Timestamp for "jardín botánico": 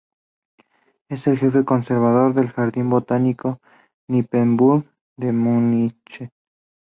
2.51-3.59